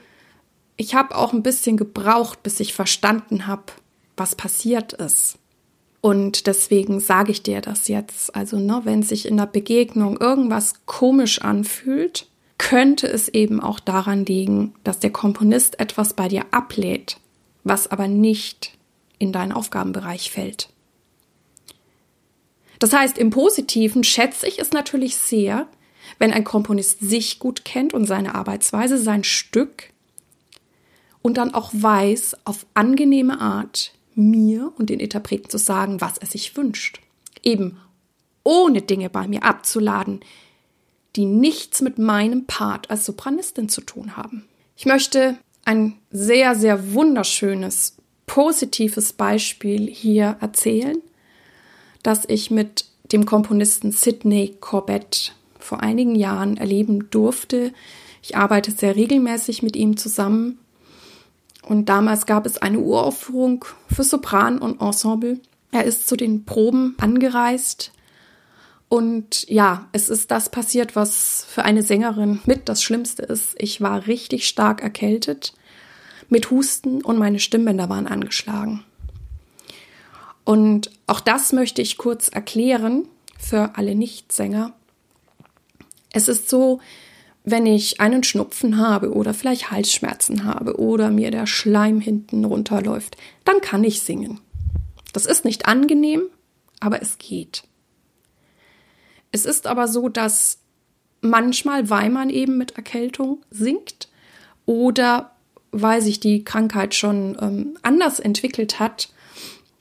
ich 0.76 0.94
habe 0.94 1.16
auch 1.16 1.32
ein 1.32 1.42
bisschen 1.42 1.76
gebraucht, 1.76 2.42
bis 2.42 2.60
ich 2.60 2.74
verstanden 2.74 3.46
habe, 3.46 3.64
was 4.16 4.34
passiert 4.34 4.92
ist. 4.92 5.38
Und 6.00 6.48
deswegen 6.48 6.98
sage 6.98 7.30
ich 7.30 7.42
dir 7.42 7.60
das 7.60 7.86
jetzt. 7.88 8.34
Also, 8.34 8.58
ne, 8.58 8.80
wenn 8.84 9.02
sich 9.02 9.26
in 9.26 9.36
der 9.36 9.46
Begegnung 9.46 10.16
irgendwas 10.18 10.84
komisch 10.86 11.42
anfühlt, 11.42 12.26
könnte 12.58 13.06
es 13.06 13.28
eben 13.28 13.60
auch 13.60 13.78
daran 13.78 14.24
liegen, 14.24 14.74
dass 14.82 14.98
der 14.98 15.10
Komponist 15.10 15.78
etwas 15.78 16.14
bei 16.14 16.28
dir 16.28 16.46
ablehnt, 16.50 17.18
was 17.64 17.88
aber 17.90 18.08
nicht 18.08 18.76
in 19.18 19.32
deinen 19.32 19.52
Aufgabenbereich 19.52 20.32
fällt. 20.32 20.70
Das 22.80 22.92
heißt, 22.92 23.16
im 23.18 23.30
Positiven 23.30 24.02
schätze 24.02 24.48
ich 24.48 24.58
es 24.58 24.72
natürlich 24.72 25.16
sehr, 25.16 25.68
wenn 26.18 26.32
ein 26.32 26.44
Komponist 26.44 27.00
sich 27.00 27.38
gut 27.38 27.64
kennt 27.64 27.94
und 27.94 28.06
seine 28.06 28.34
Arbeitsweise, 28.34 28.98
sein 28.98 29.24
Stück 29.24 29.90
und 31.22 31.36
dann 31.36 31.54
auch 31.54 31.70
weiß, 31.72 32.36
auf 32.44 32.66
angenehme 32.74 33.40
Art, 33.40 33.92
mir 34.14 34.72
und 34.76 34.90
den 34.90 35.00
Interpreten 35.00 35.48
zu 35.48 35.58
sagen, 35.58 36.00
was 36.00 36.18
er 36.18 36.26
sich 36.26 36.56
wünscht. 36.56 37.00
Eben 37.42 37.78
ohne 38.44 38.82
Dinge 38.82 39.08
bei 39.08 39.26
mir 39.26 39.44
abzuladen, 39.44 40.20
die 41.16 41.24
nichts 41.24 41.80
mit 41.80 41.98
meinem 41.98 42.46
Part 42.46 42.90
als 42.90 43.06
Sopranistin 43.06 43.68
zu 43.68 43.80
tun 43.80 44.16
haben. 44.16 44.44
Ich 44.76 44.86
möchte 44.86 45.36
ein 45.64 45.98
sehr, 46.10 46.54
sehr 46.54 46.92
wunderschönes, 46.92 47.96
positives 48.26 49.12
Beispiel 49.12 49.88
hier 49.88 50.36
erzählen, 50.40 50.98
das 52.02 52.24
ich 52.26 52.50
mit 52.50 52.86
dem 53.12 53.26
Komponisten 53.26 53.92
Sidney 53.92 54.56
Corbett 54.60 55.34
vor 55.62 55.82
einigen 55.82 56.14
Jahren 56.14 56.56
erleben 56.56 57.10
durfte. 57.10 57.72
Ich 58.22 58.36
arbeite 58.36 58.70
sehr 58.70 58.96
regelmäßig 58.96 59.62
mit 59.62 59.76
ihm 59.76 59.96
zusammen 59.96 60.58
und 61.62 61.88
damals 61.88 62.26
gab 62.26 62.44
es 62.44 62.58
eine 62.58 62.80
Uraufführung 62.80 63.64
für 63.90 64.02
Sopran 64.02 64.58
und 64.58 64.80
Ensemble. 64.80 65.40
Er 65.70 65.84
ist 65.84 66.08
zu 66.08 66.16
den 66.16 66.44
Proben 66.44 66.96
angereist. 67.00 67.92
Und 68.88 69.48
ja, 69.48 69.88
es 69.92 70.10
ist 70.10 70.30
das 70.30 70.50
passiert, 70.50 70.96
was 70.96 71.46
für 71.48 71.64
eine 71.64 71.82
Sängerin 71.82 72.40
mit 72.44 72.68
das 72.68 72.82
Schlimmste 72.82 73.22
ist. 73.22 73.54
Ich 73.56 73.80
war 73.80 74.06
richtig 74.06 74.46
stark 74.46 74.82
erkältet 74.82 75.54
mit 76.28 76.50
Husten 76.50 77.00
und 77.02 77.18
meine 77.18 77.38
Stimmbänder 77.38 77.88
waren 77.88 78.06
angeschlagen. 78.06 78.84
Und 80.44 80.90
auch 81.06 81.20
das 81.20 81.52
möchte 81.52 81.80
ich 81.80 81.96
kurz 81.96 82.28
erklären 82.28 83.06
für 83.38 83.76
alle 83.76 83.94
Nichtsänger. 83.94 84.72
Es 86.12 86.28
ist 86.28 86.48
so, 86.48 86.80
wenn 87.44 87.66
ich 87.66 88.00
einen 88.00 88.22
Schnupfen 88.22 88.78
habe 88.78 89.12
oder 89.12 89.34
vielleicht 89.34 89.70
Halsschmerzen 89.70 90.44
habe 90.44 90.78
oder 90.78 91.10
mir 91.10 91.30
der 91.30 91.46
Schleim 91.46 92.00
hinten 92.00 92.44
runterläuft, 92.44 93.16
dann 93.44 93.60
kann 93.60 93.82
ich 93.82 94.02
singen. 94.02 94.40
Das 95.12 95.26
ist 95.26 95.44
nicht 95.44 95.66
angenehm, 95.66 96.22
aber 96.80 97.02
es 97.02 97.18
geht. 97.18 97.64
Es 99.32 99.44
ist 99.44 99.66
aber 99.66 99.88
so, 99.88 100.08
dass 100.08 100.58
manchmal, 101.20 101.90
weil 101.90 102.10
man 102.10 102.30
eben 102.30 102.58
mit 102.58 102.72
Erkältung 102.72 103.42
singt 103.50 104.08
oder 104.66 105.32
weil 105.70 106.02
sich 106.02 106.20
die 106.20 106.44
Krankheit 106.44 106.94
schon 106.94 107.36
ähm, 107.40 107.78
anders 107.82 108.20
entwickelt 108.20 108.78
hat, 108.78 109.08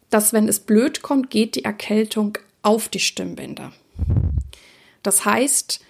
dass 0.09 0.33
wenn 0.33 0.47
es 0.47 0.59
blöd 0.59 1.01
kommt, 1.01 1.29
geht 1.29 1.55
die 1.55 1.65
Erkältung 1.65 2.37
auf 2.61 2.89
die 2.89 2.99
Stimmbänder. 2.99 3.73
Das 5.03 5.25
heißt, 5.25 5.83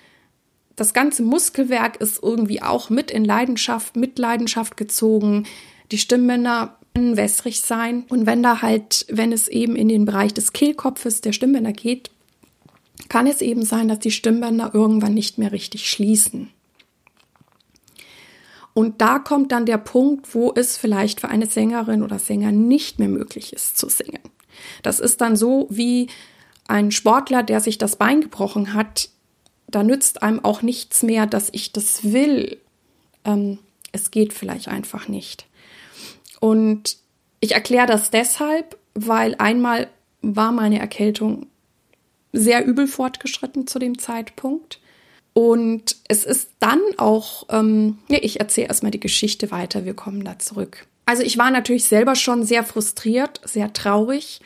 das 0.82 0.96
ganze 0.96 1.22
Muskelwerk 1.22 1.98
ist 1.98 2.24
irgendwie 2.24 2.64
auch 2.64 2.90
mit 2.90 3.12
in 3.12 3.24
Leidenschaft, 3.24 3.96
mit 3.96 4.18
Leidenschaft 4.18 4.78
gezogen. 4.78 5.46
Die 5.92 6.00
Stimmbänder 6.00 6.76
können 6.96 7.18
wässrig 7.18 7.62
sein. 7.62 8.06
Und 8.10 8.26
wenn 8.26 8.42
da 8.42 8.64
halt, 8.64 9.06
wenn 9.08 9.32
es 9.32 9.48
eben 9.48 9.76
in 9.76 9.90
den 9.90 10.06
Bereich 10.06 10.34
des 10.34 10.54
Kehlkopfes 10.54 11.22
der 11.22 11.34
Stimmbänder 11.34 11.72
geht, 11.72 12.10
kann 13.10 13.28
es 13.28 13.42
eben 13.42 13.64
sein, 13.64 13.90
dass 13.90 14.00
die 14.00 14.10
Stimmbänder 14.10 14.72
irgendwann 14.74 15.14
nicht 15.14 15.38
mehr 15.38 15.52
richtig 15.52 15.88
schließen. 15.88 16.50
Und 18.74 19.02
da 19.02 19.20
kommt 19.20 19.52
dann 19.52 19.68
der 19.68 19.78
Punkt, 19.78 20.34
wo 20.34 20.52
es 20.56 20.78
vielleicht 20.78 21.22
für 21.22 21.30
eine 21.30 21.46
Sängerin 21.46 22.02
oder 22.02 22.18
Sänger 22.18 22.52
nicht 22.52 22.98
mehr 22.98 23.10
möglich 23.10 23.54
ist 23.54 23.78
zu 23.78 23.88
singen. 23.88 24.22
Das 24.82 25.00
ist 25.00 25.22
dann 25.22 25.36
so 25.36 25.68
wie 25.70 26.08
ein 26.68 26.90
Sportler, 26.90 27.44
der 27.44 27.60
sich 27.60 27.78
das 27.78 27.98
Bein 27.98 28.22
gebrochen 28.22 28.74
hat. 28.74 29.10
Da 29.72 29.84
nützt 29.84 30.24
einem 30.24 30.44
auch 30.44 30.62
nichts 30.62 31.04
mehr, 31.04 31.26
dass 31.26 31.50
ich 31.52 31.72
das 31.72 32.12
will. 32.12 32.60
Ähm, 33.26 33.60
es 33.92 34.12
geht 34.12 34.34
vielleicht 34.34 34.68
einfach 34.68 35.08
nicht. 35.08 35.46
Und 36.40 36.98
ich 37.40 37.54
erkläre 37.54 37.88
das 37.88 38.12
deshalb, 38.12 38.78
weil 38.94 39.36
einmal 39.38 39.90
war 40.22 40.52
meine 40.52 40.80
Erkältung 40.80 41.48
sehr 42.34 42.66
übel 42.66 42.88
fortgeschritten 42.88 43.68
zu 43.68 43.80
dem 43.80 43.98
Zeitpunkt. 43.98 44.80
Und 45.34 45.96
es 46.08 46.26
ist 46.26 46.50
dann 46.60 46.82
auch, 46.98 47.48
ähm, 47.50 47.98
ja, 48.10 48.20
ich 48.22 48.40
erzähle 48.40 48.68
erstmal 48.68 48.92
die 48.92 49.00
Geschichte 49.00 49.52
weiter, 49.52 49.86
wir 49.86 49.94
kommen 49.94 50.24
da 50.24 50.40
zurück. 50.40 50.88
Also 51.06 51.24
ich 51.24 51.38
war 51.38 51.52
natürlich 51.52 51.86
selber 51.86 52.16
schon 52.16 52.44
sehr 52.44 52.64
frustriert, 52.64 53.42
sehr 53.44 53.74
traurig 53.74 54.42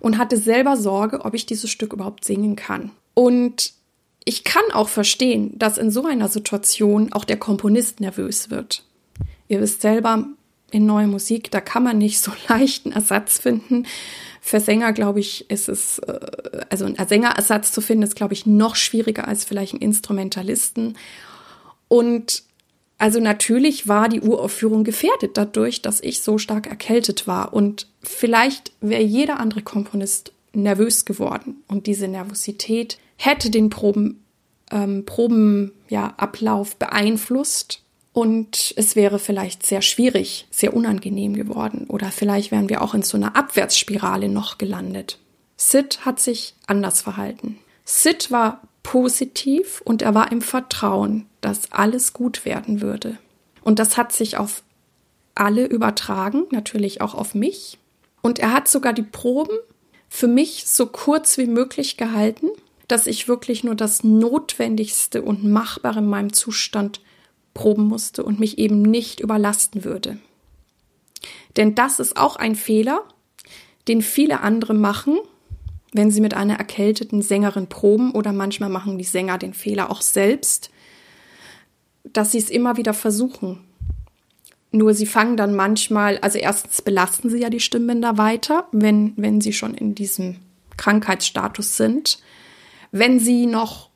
und 0.00 0.18
hatte 0.18 0.36
selber 0.36 0.76
Sorge, 0.76 1.24
ob 1.24 1.34
ich 1.34 1.46
dieses 1.46 1.70
Stück 1.70 1.92
überhaupt 1.92 2.24
singen 2.24 2.56
kann. 2.56 2.90
Und 3.14 3.72
ich 4.28 4.44
kann 4.44 4.64
auch 4.74 4.90
verstehen, 4.90 5.58
dass 5.58 5.78
in 5.78 5.90
so 5.90 6.04
einer 6.04 6.28
Situation 6.28 7.14
auch 7.14 7.24
der 7.24 7.38
Komponist 7.38 8.00
nervös 8.00 8.50
wird. 8.50 8.84
Ihr 9.48 9.62
wisst 9.62 9.80
selber, 9.80 10.26
in 10.70 10.84
neue 10.84 11.06
Musik, 11.06 11.50
da 11.50 11.62
kann 11.62 11.82
man 11.82 11.96
nicht 11.96 12.20
so 12.20 12.32
leicht 12.50 12.84
einen 12.84 12.94
Ersatz 12.94 13.38
finden. 13.38 13.86
Für 14.42 14.60
Sänger, 14.60 14.92
glaube 14.92 15.20
ich, 15.20 15.50
ist 15.50 15.70
es, 15.70 15.98
äh, 16.00 16.20
also 16.68 16.84
einen 16.84 17.08
Sängerersatz 17.08 17.72
zu 17.72 17.80
finden, 17.80 18.02
ist, 18.02 18.16
glaube 18.16 18.34
ich, 18.34 18.44
noch 18.44 18.76
schwieriger 18.76 19.26
als 19.26 19.46
vielleicht 19.46 19.72
einen 19.72 19.80
Instrumentalisten. 19.80 20.98
Und 21.88 22.42
also 22.98 23.20
natürlich 23.20 23.88
war 23.88 24.10
die 24.10 24.20
Uraufführung 24.20 24.84
gefährdet 24.84 25.38
dadurch, 25.38 25.80
dass 25.80 26.02
ich 26.02 26.20
so 26.20 26.36
stark 26.36 26.66
erkältet 26.66 27.26
war. 27.26 27.54
Und 27.54 27.86
vielleicht 28.02 28.72
wäre 28.82 29.02
jeder 29.02 29.40
andere 29.40 29.62
Komponist 29.62 30.32
nervös 30.62 31.04
geworden. 31.04 31.62
Und 31.68 31.86
diese 31.86 32.08
Nervosität 32.08 32.98
hätte 33.16 33.50
den 33.50 33.70
Proben, 33.70 34.24
ähm, 34.70 35.04
Proben, 35.04 35.72
ja, 35.88 36.14
beeinflusst 36.78 37.82
und 38.12 38.74
es 38.76 38.96
wäre 38.96 39.18
vielleicht 39.18 39.64
sehr 39.64 39.82
schwierig, 39.82 40.46
sehr 40.50 40.74
unangenehm 40.74 41.34
geworden 41.34 41.86
oder 41.88 42.10
vielleicht 42.10 42.50
wären 42.50 42.68
wir 42.68 42.82
auch 42.82 42.94
in 42.94 43.02
so 43.02 43.16
einer 43.16 43.36
Abwärtsspirale 43.36 44.28
noch 44.28 44.58
gelandet. 44.58 45.18
Sid 45.56 46.04
hat 46.04 46.20
sich 46.20 46.54
anders 46.66 47.02
verhalten. 47.02 47.58
Sid 47.84 48.30
war 48.30 48.62
positiv 48.82 49.82
und 49.84 50.02
er 50.02 50.14
war 50.14 50.32
im 50.32 50.42
Vertrauen, 50.42 51.26
dass 51.40 51.72
alles 51.72 52.12
gut 52.12 52.44
werden 52.44 52.80
würde. 52.80 53.18
Und 53.62 53.78
das 53.78 53.96
hat 53.96 54.12
sich 54.12 54.36
auf 54.36 54.62
alle 55.34 55.66
übertragen, 55.66 56.44
natürlich 56.50 57.00
auch 57.00 57.14
auf 57.14 57.34
mich. 57.34 57.78
Und 58.22 58.38
er 58.38 58.52
hat 58.52 58.66
sogar 58.66 58.92
die 58.92 59.02
Proben 59.02 59.56
für 60.08 60.28
mich 60.28 60.66
so 60.66 60.86
kurz 60.86 61.38
wie 61.38 61.46
möglich 61.46 61.96
gehalten, 61.96 62.48
dass 62.88 63.06
ich 63.06 63.28
wirklich 63.28 63.64
nur 63.64 63.74
das 63.74 64.02
Notwendigste 64.02 65.22
und 65.22 65.44
Machbare 65.44 65.98
in 65.98 66.06
meinem 66.06 66.32
Zustand 66.32 67.00
proben 67.52 67.84
musste 67.84 68.22
und 68.24 68.40
mich 68.40 68.58
eben 68.58 68.82
nicht 68.82 69.20
überlasten 69.20 69.84
würde. 69.84 70.18
Denn 71.56 71.74
das 71.74 72.00
ist 72.00 72.16
auch 72.16 72.36
ein 72.36 72.54
Fehler, 72.54 73.02
den 73.88 74.02
viele 74.02 74.40
andere 74.40 74.74
machen, 74.74 75.18
wenn 75.92 76.10
sie 76.10 76.20
mit 76.20 76.34
einer 76.34 76.54
erkälteten 76.54 77.22
Sängerin 77.22 77.66
proben 77.66 78.12
oder 78.12 78.32
manchmal 78.32 78.68
machen 78.68 78.98
die 78.98 79.04
Sänger 79.04 79.38
den 79.38 79.54
Fehler 79.54 79.90
auch 79.90 80.02
selbst, 80.02 80.70
dass 82.04 82.32
sie 82.32 82.38
es 82.38 82.50
immer 82.50 82.76
wieder 82.76 82.94
versuchen. 82.94 83.64
Nur 84.70 84.92
sie 84.92 85.06
fangen 85.06 85.36
dann 85.36 85.54
manchmal, 85.54 86.18
also 86.18 86.38
erstens 86.38 86.82
belasten 86.82 87.30
sie 87.30 87.38
ja 87.38 87.48
die 87.48 87.60
Stimmbänder 87.60 88.18
weiter, 88.18 88.66
wenn, 88.72 89.14
wenn 89.16 89.40
sie 89.40 89.52
schon 89.52 89.74
in 89.74 89.94
diesem 89.94 90.36
Krankheitsstatus 90.76 91.76
sind. 91.76 92.18
Wenn 92.90 93.18
sie 93.18 93.46
noch 93.46 93.88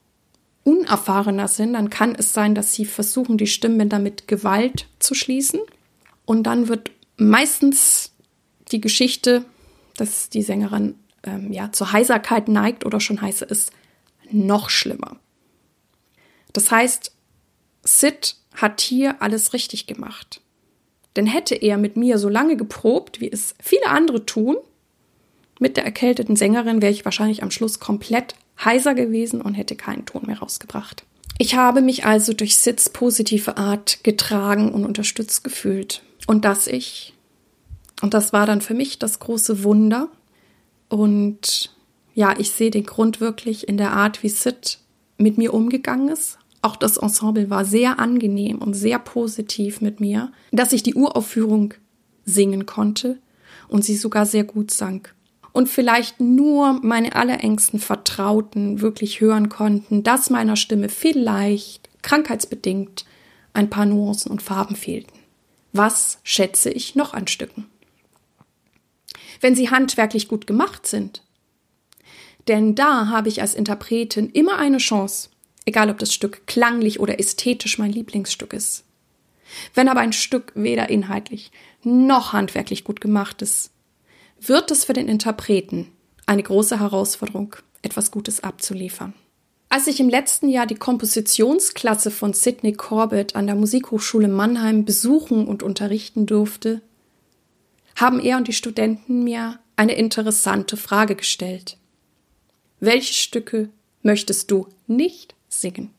unerfahrener 0.63 1.47
sind, 1.47 1.73
dann 1.73 1.89
kann 1.89 2.15
es 2.15 2.33
sein, 2.33 2.55
dass 2.55 2.73
sie 2.73 2.85
versuchen, 2.85 3.37
die 3.37 3.47
Stimmbänder 3.47 3.99
mit 3.99 4.27
Gewalt 4.27 4.87
zu 4.99 5.13
schließen. 5.13 5.59
Und 6.25 6.43
dann 6.43 6.67
wird 6.67 6.91
meistens 7.17 8.13
die 8.71 8.81
Geschichte, 8.81 9.45
dass 9.97 10.29
die 10.29 10.41
Sängerin 10.41 10.95
ähm, 11.23 11.51
ja 11.51 11.71
zur 11.71 11.91
Heiserkeit 11.91 12.47
neigt 12.47 12.85
oder 12.85 12.99
schon 12.99 13.21
heißer 13.21 13.49
ist, 13.49 13.71
noch 14.31 14.69
schlimmer. 14.69 15.17
Das 16.53 16.71
heißt, 16.71 17.11
Sid 17.83 18.37
hat 18.55 18.81
hier 18.81 19.21
alles 19.21 19.53
richtig 19.53 19.87
gemacht. 19.87 20.41
Denn 21.15 21.25
hätte 21.25 21.55
er 21.55 21.77
mit 21.77 21.95
mir 21.95 22.17
so 22.17 22.29
lange 22.29 22.57
geprobt, 22.57 23.21
wie 23.21 23.31
es 23.31 23.55
viele 23.59 23.87
andere 23.87 24.25
tun, 24.25 24.57
mit 25.59 25.77
der 25.77 25.85
erkälteten 25.85 26.35
Sängerin 26.35 26.81
wäre 26.81 26.91
ich 26.91 27.05
wahrscheinlich 27.05 27.43
am 27.43 27.51
Schluss 27.51 27.79
komplett 27.79 28.35
heiser 28.63 28.93
gewesen 28.95 29.41
und 29.41 29.53
hätte 29.53 29.75
keinen 29.75 30.05
Ton 30.05 30.23
mehr 30.25 30.39
rausgebracht. 30.39 31.05
Ich 31.37 31.55
habe 31.55 31.81
mich 31.81 32.05
also 32.05 32.33
durch 32.33 32.57
Sids 32.57 32.89
positive 32.89 33.57
Art 33.57 34.03
getragen 34.03 34.71
und 34.71 34.85
unterstützt 34.85 35.43
gefühlt. 35.43 36.03
Und 36.27 36.45
dass 36.45 36.67
ich, 36.67 37.13
und 38.01 38.13
das 38.13 38.33
war 38.33 38.45
dann 38.45 38.61
für 38.61 38.73
mich 38.73 38.99
das 38.99 39.19
große 39.19 39.63
Wunder. 39.63 40.09
Und 40.89 41.73
ja, 42.13 42.35
ich 42.37 42.51
sehe 42.51 42.71
den 42.71 42.85
Grund 42.85 43.19
wirklich 43.19 43.67
in 43.67 43.77
der 43.77 43.93
Art, 43.93 44.21
wie 44.21 44.29
Sid 44.29 44.79
mit 45.17 45.37
mir 45.37 45.53
umgegangen 45.53 46.09
ist. 46.09 46.37
Auch 46.63 46.77
das 46.77 46.97
Ensemble 46.97 47.49
war 47.49 47.65
sehr 47.65 47.99
angenehm 47.99 48.57
und 48.59 48.73
sehr 48.73 48.97
positiv 48.97 49.81
mit 49.81 49.99
mir, 49.99 50.31
dass 50.51 50.71
ich 50.71 50.81
die 50.81 50.95
Uraufführung 50.95 51.73
singen 52.25 52.65
konnte 52.65 53.19
und 53.67 53.83
sie 53.83 53.97
sogar 53.97 54.25
sehr 54.25 54.45
gut 54.45 54.71
sang 54.71 55.07
und 55.51 55.67
vielleicht 55.67 56.21
nur 56.21 56.79
meine 56.81 57.15
allerengsten 57.15 57.79
Vertrauten 57.79 58.79
wirklich 58.79 59.19
hören 59.19 59.49
konnten, 59.49 60.03
dass 60.03 60.29
meiner 60.29 60.55
Stimme 60.55 60.87
vielleicht 60.87 61.89
krankheitsbedingt 62.01 63.05
ein 63.53 63.69
paar 63.69 63.85
Nuancen 63.85 64.31
und 64.31 64.41
Farben 64.41 64.77
fehlten. 64.77 65.19
Was 65.73 66.19
schätze 66.23 66.69
ich 66.69 66.95
noch 66.95 67.13
an 67.13 67.27
Stücken? 67.27 67.67
Wenn 69.41 69.53
sie 69.53 69.69
handwerklich 69.69 70.29
gut 70.29 70.47
gemacht 70.47 70.87
sind. 70.87 71.23
Denn 72.47 72.73
da 72.73 73.07
habe 73.07 73.27
ich 73.27 73.41
als 73.41 73.53
Interpretin 73.53 74.29
immer 74.29 74.57
eine 74.57 74.77
Chance, 74.77 75.29
egal 75.65 75.89
ob 75.89 75.99
das 75.99 76.13
Stück 76.13 76.45
klanglich 76.47 76.99
oder 76.99 77.19
ästhetisch 77.19 77.77
mein 77.77 77.91
Lieblingsstück 77.91 78.53
ist. 78.53 78.83
Wenn 79.73 79.89
aber 79.89 79.99
ein 79.99 80.13
Stück 80.13 80.51
weder 80.55 80.89
inhaltlich 80.89 81.51
noch 81.83 82.33
handwerklich 82.33 82.83
gut 82.83 83.01
gemacht 83.01 83.41
ist, 83.41 83.71
wird 84.39 84.71
es 84.71 84.85
für 84.85 84.93
den 84.93 85.07
Interpreten 85.07 85.91
eine 86.25 86.43
große 86.43 86.79
Herausforderung, 86.79 87.55
etwas 87.81 88.11
Gutes 88.11 88.43
abzuliefern. 88.43 89.13
Als 89.69 89.87
ich 89.87 89.99
im 89.99 90.09
letzten 90.09 90.49
Jahr 90.49 90.67
die 90.67 90.75
Kompositionsklasse 90.75 92.11
von 92.11 92.33
Sidney 92.33 92.73
Corbett 92.73 93.35
an 93.35 93.47
der 93.47 93.55
Musikhochschule 93.55 94.27
Mannheim 94.27 94.85
besuchen 94.85 95.47
und 95.47 95.63
unterrichten 95.63 96.25
durfte, 96.25 96.81
haben 97.95 98.19
er 98.19 98.37
und 98.37 98.47
die 98.47 98.53
Studenten 98.53 99.23
mir 99.23 99.59
eine 99.75 99.95
interessante 99.95 100.77
Frage 100.77 101.15
gestellt. 101.15 101.77
Welche 102.79 103.13
Stücke 103.13 103.69
möchtest 104.03 104.51
du 104.51 104.67
nicht 104.87 105.35
singen? 105.61 105.91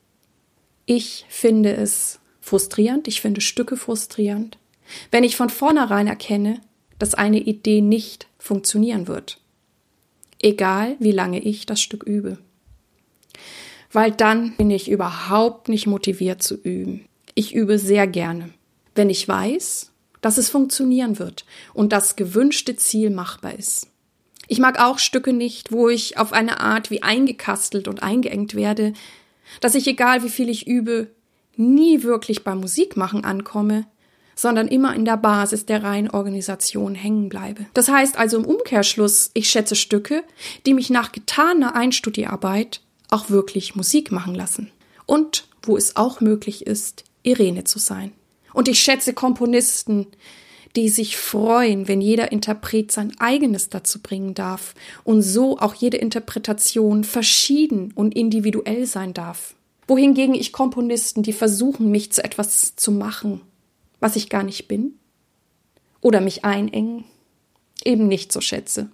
Ich 0.87 1.25
finde 1.29 1.75
es 1.75 2.21
frustrierend, 2.41 3.09
ich 3.09 3.21
finde 3.21 3.41
Stücke 3.41 3.77
frustrierend, 3.77 4.59
wenn 5.11 5.25
ich 5.25 5.37
von 5.37 5.51
vornherein 5.51 6.07
erkenne, 6.07 6.61
dass 6.99 7.15
eine 7.15 7.41
Idee 7.41 7.81
nicht 7.81 8.29
funktionieren 8.39 9.09
wird. 9.09 9.41
egal 10.45 10.97
wie 10.99 11.11
lange 11.11 11.41
ich 11.41 11.67
das 11.67 11.81
Stück 11.81 12.05
übe. 12.05 12.39
Weil 13.91 14.13
dann 14.13 14.57
bin 14.57 14.71
ich 14.71 14.91
überhaupt 14.91 15.69
nicht 15.69 15.87
motiviert 15.87 16.43
zu 16.43 16.55
üben. 16.55 17.07
Ich 17.35 17.55
übe 17.55 17.79
sehr 17.79 18.07
gerne, 18.07 18.51
wenn 18.95 19.11
ich 19.11 19.27
weiß, 19.27 19.91
dass 20.21 20.39
es 20.39 20.51
funktionieren 20.51 21.19
wird 21.19 21.45
und 21.73 21.93
das 21.93 22.17
gewünschte 22.17 22.77
Ziel 22.77 23.11
machbar 23.11 23.55
ist. 23.55 23.89
Ich 24.47 24.59
mag 24.59 24.79
auch 24.79 24.99
Stücke 24.99 25.33
nicht, 25.33 25.73
wo 25.73 25.89
ich 25.89 26.19
auf 26.19 26.33
eine 26.33 26.61
Art 26.61 26.91
wie 26.91 27.03
eingekastelt 27.03 27.89
und 27.89 28.03
eingeengt 28.03 28.55
werde, 28.55 28.93
dass 29.61 29.75
ich, 29.75 29.87
egal 29.87 30.23
wie 30.23 30.29
viel 30.29 30.49
ich 30.49 30.67
übe, 30.67 31.09
nie 31.57 32.03
wirklich 32.03 32.45
beim 32.45 32.59
Musikmachen 32.59 33.25
ankomme, 33.25 33.87
sondern 34.35 34.69
immer 34.69 34.95
in 34.95 35.05
der 35.05 35.17
Basis 35.17 35.67
der 35.67 35.83
reinen 35.83 36.11
Organisation 36.11 36.95
hängen 36.95 37.29
bleibe. 37.29 37.67
Das 37.75 37.89
heißt 37.89 38.19
also 38.19 38.39
im 38.39 38.45
Umkehrschluss, 38.45 39.31
ich 39.35 39.49
schätze 39.49 39.77
Stücke, 39.77 40.25
die 40.67 40.75
mich 40.75 40.91
nach 40.91 41.13
getaner 41.13 41.77
Einstudierarbeit 41.77 42.81
auch 43.11 43.31
wirklich 43.31 43.77
Musik 43.77 44.11
machen 44.11 44.35
lassen. 44.35 44.71
Und 45.07 45.47
wo 45.63 45.77
es 45.77 45.97
auch 45.97 46.21
möglich 46.21 46.67
ist, 46.67 47.05
Irene 47.23 47.65
zu 47.65 47.79
sein. 47.79 48.13
Und 48.53 48.69
ich 48.69 48.81
schätze 48.81 49.15
Komponisten, 49.15 50.07
die 50.77 50.89
sich 50.89 51.17
freuen, 51.17 51.87
wenn 51.89 52.01
jeder 52.01 52.33
Interpret 52.33 52.91
sein 52.91 53.13
eigenes 53.19 53.69
dazu 53.69 54.01
bringen 54.01 54.35
darf 54.35 54.75
und 55.05 55.23
so 55.23 55.59
auch 55.59 55.75
jede 55.75 55.97
Interpretation 55.97 57.05
verschieden 57.05 57.93
und 57.95 58.15
individuell 58.15 58.87
sein 58.87 59.15
darf. 59.15 59.55
Wohingegen 59.87 60.35
ich 60.35 60.53
Komponisten, 60.53 61.23
die 61.23 61.33
versuchen, 61.33 61.91
mich 61.91 62.13
zu 62.13 62.25
etwas 62.25 62.75
zu 62.75 62.91
machen, 62.91 63.41
was 64.01 64.17
ich 64.17 64.29
gar 64.29 64.43
nicht 64.43 64.67
bin, 64.67 64.95
oder 66.01 66.21
mich 66.21 66.45
einengen, 66.45 67.05
eben 67.85 68.09
nicht 68.09 68.33
so 68.33 68.41
schätze. 68.41 68.91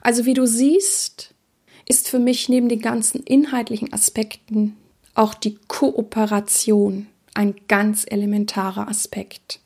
Also 0.00 0.24
wie 0.24 0.34
du 0.34 0.46
siehst, 0.46 1.34
ist 1.86 2.08
für 2.08 2.18
mich 2.18 2.48
neben 2.48 2.68
den 2.68 2.80
ganzen 2.80 3.22
inhaltlichen 3.22 3.92
Aspekten 3.92 4.76
auch 5.14 5.34
die 5.34 5.58
Kooperation 5.66 7.06
ein 7.34 7.54
ganz 7.66 8.04
elementarer 8.08 8.88
Aspekt. 8.88 9.60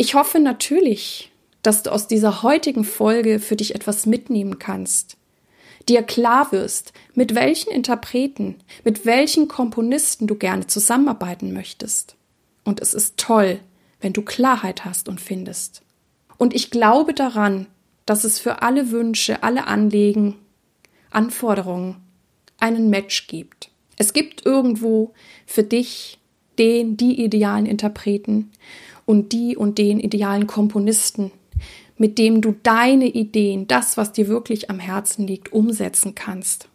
Ich 0.00 0.14
hoffe 0.14 0.38
natürlich, 0.38 1.32
dass 1.64 1.82
du 1.82 1.90
aus 1.90 2.06
dieser 2.06 2.44
heutigen 2.44 2.84
Folge 2.84 3.40
für 3.40 3.56
dich 3.56 3.74
etwas 3.74 4.06
mitnehmen 4.06 4.60
kannst, 4.60 5.16
dir 5.88 6.04
klar 6.04 6.52
wirst, 6.52 6.92
mit 7.14 7.34
welchen 7.34 7.72
Interpreten, 7.72 8.54
mit 8.84 9.06
welchen 9.06 9.48
Komponisten 9.48 10.28
du 10.28 10.36
gerne 10.36 10.68
zusammenarbeiten 10.68 11.52
möchtest. 11.52 12.14
Und 12.62 12.78
es 12.78 12.94
ist 12.94 13.16
toll, 13.16 13.58
wenn 14.00 14.12
du 14.12 14.22
Klarheit 14.22 14.84
hast 14.84 15.08
und 15.08 15.20
findest. 15.20 15.82
Und 16.36 16.54
ich 16.54 16.70
glaube 16.70 17.12
daran, 17.12 17.66
dass 18.06 18.22
es 18.22 18.38
für 18.38 18.62
alle 18.62 18.92
Wünsche, 18.92 19.42
alle 19.42 19.66
Anliegen, 19.66 20.36
Anforderungen 21.10 21.96
einen 22.60 22.88
Match 22.88 23.26
gibt. 23.26 23.72
Es 23.96 24.12
gibt 24.12 24.46
irgendwo 24.46 25.12
für 25.44 25.64
dich 25.64 26.20
den, 26.56 26.96
die 26.96 27.24
idealen 27.24 27.66
Interpreten 27.66 28.52
und 29.08 29.32
die 29.32 29.56
und 29.56 29.78
den 29.78 30.00
idealen 30.00 30.46
Komponisten, 30.46 31.32
mit 31.96 32.18
dem 32.18 32.42
du 32.42 32.54
deine 32.62 33.06
Ideen, 33.06 33.66
das, 33.66 33.96
was 33.96 34.12
dir 34.12 34.28
wirklich 34.28 34.68
am 34.68 34.78
Herzen 34.78 35.26
liegt, 35.26 35.50
umsetzen 35.50 36.14
kannst. 36.14 36.68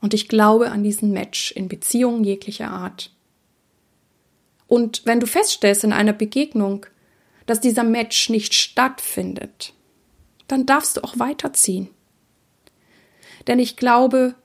Und 0.00 0.14
ich 0.14 0.28
glaube 0.28 0.70
an 0.70 0.84
diesen 0.84 1.10
Match 1.10 1.50
in 1.50 1.66
Beziehungen 1.66 2.22
jeglicher 2.22 2.70
Art. 2.70 3.12
Und 4.68 5.02
wenn 5.06 5.18
du 5.18 5.26
feststellst 5.26 5.82
in 5.82 5.92
einer 5.92 6.12
Begegnung, 6.12 6.86
dass 7.46 7.60
dieser 7.60 7.82
Match 7.82 8.28
nicht 8.28 8.54
stattfindet, 8.54 9.74
dann 10.46 10.66
darfst 10.66 10.98
du 10.98 11.00
auch 11.02 11.18
weiterziehen. 11.18 11.88
Denn 13.48 13.58
ich 13.58 13.76
glaube, 13.76 14.36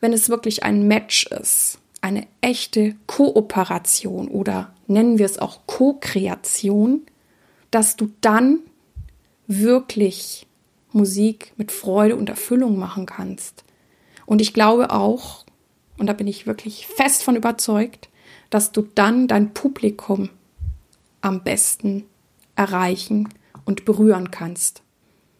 wenn 0.00 0.12
es 0.12 0.28
wirklich 0.28 0.64
ein 0.64 0.88
Match 0.88 1.28
ist, 1.28 1.78
eine 2.00 2.26
echte 2.40 2.96
Kooperation 3.06 4.26
oder 4.26 4.74
nennen 4.88 5.18
wir 5.18 5.26
es 5.26 5.38
auch 5.38 5.60
Co-Kreation, 5.66 7.02
dass 7.70 7.96
du 7.96 8.10
dann 8.20 8.60
wirklich 9.46 10.46
Musik 10.92 11.52
mit 11.56 11.70
Freude 11.70 12.16
und 12.16 12.28
Erfüllung 12.28 12.78
machen 12.78 13.06
kannst. 13.06 13.64
Und 14.26 14.40
ich 14.40 14.52
glaube 14.52 14.90
auch, 14.90 15.44
und 15.98 16.06
da 16.06 16.12
bin 16.12 16.26
ich 16.26 16.46
wirklich 16.46 16.86
fest 16.86 17.22
von 17.22 17.36
überzeugt, 17.36 18.08
dass 18.50 18.72
du 18.72 18.82
dann 18.94 19.28
dein 19.28 19.52
Publikum 19.52 20.30
am 21.20 21.42
besten 21.42 22.04
erreichen 22.56 23.28
und 23.64 23.84
berühren 23.84 24.30
kannst. 24.30 24.82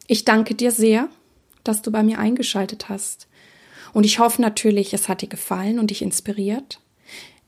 Ich 0.06 0.24
danke 0.24 0.54
dir 0.54 0.70
sehr, 0.70 1.08
dass 1.64 1.82
du 1.82 1.90
bei 1.90 2.02
mir 2.02 2.18
eingeschaltet 2.18 2.88
hast. 2.88 3.28
Und 3.92 4.04
ich 4.04 4.18
hoffe 4.18 4.42
natürlich, 4.42 4.92
es 4.94 5.08
hat 5.08 5.22
dir 5.22 5.28
gefallen 5.28 5.78
und 5.78 5.90
dich 5.90 6.02
inspiriert. 6.02 6.80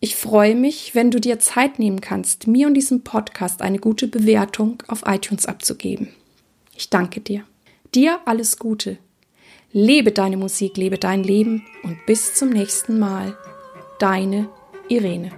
Ich 0.02 0.16
freue 0.16 0.54
mich, 0.54 0.94
wenn 0.94 1.10
du 1.10 1.20
dir 1.20 1.38
Zeit 1.38 1.78
nehmen 1.78 2.00
kannst, 2.00 2.46
mir 2.46 2.66
und 2.66 2.72
diesem 2.72 3.04
Podcast 3.04 3.60
eine 3.60 3.78
gute 3.78 4.08
Bewertung 4.08 4.82
auf 4.88 5.02
iTunes 5.04 5.44
abzugeben. 5.44 6.08
Ich 6.74 6.88
danke 6.88 7.20
dir. 7.20 7.44
Dir 7.94 8.18
alles 8.24 8.58
Gute. 8.58 8.96
Lebe 9.72 10.10
deine 10.10 10.38
Musik, 10.38 10.78
lebe 10.78 10.96
dein 10.96 11.22
Leben 11.22 11.66
und 11.82 11.98
bis 12.06 12.34
zum 12.34 12.48
nächsten 12.48 12.98
Mal. 12.98 13.36
Deine 13.98 14.48
Irene. 14.88 15.32